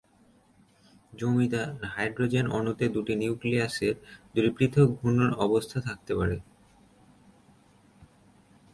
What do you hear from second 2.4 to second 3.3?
অণুতে দুটি